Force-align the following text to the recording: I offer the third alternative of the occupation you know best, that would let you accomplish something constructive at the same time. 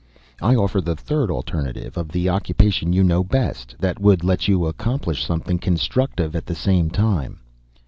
I 0.41 0.55
offer 0.55 0.81
the 0.81 0.95
third 0.95 1.29
alternative 1.29 1.95
of 1.95 2.09
the 2.09 2.27
occupation 2.27 2.91
you 2.91 3.03
know 3.03 3.23
best, 3.23 3.75
that 3.77 3.99
would 3.99 4.23
let 4.23 4.47
you 4.47 4.65
accomplish 4.65 5.23
something 5.23 5.59
constructive 5.59 6.35
at 6.35 6.47
the 6.47 6.55
same 6.55 6.89
time. 6.89 7.37